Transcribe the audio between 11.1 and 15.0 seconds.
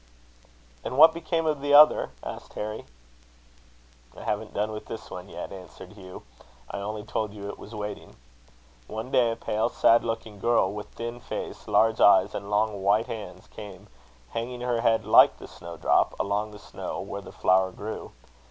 face, large eyes, and long white hands, came, hanging her